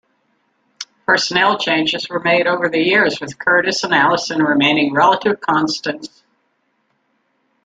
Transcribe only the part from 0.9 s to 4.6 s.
Personnel changes were made over the years, with Curtis and Allison